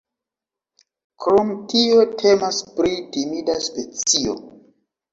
Krom 1.25 1.51
tio 1.75 2.07
temas 2.23 2.65
pri 2.81 2.93
timida 3.15 3.59
specio. 3.71 4.39